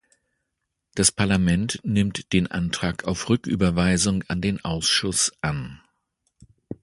Das 0.95 1.11
Parlament 1.11 1.79
nimmt 1.83 2.33
den 2.33 2.47
Antrag 2.47 3.03
auf 3.03 3.29
Rücküberweisung 3.29 4.23
an 4.23 4.41
den 4.41 4.65
Ausschuss 4.65 5.31
an. 5.41 5.79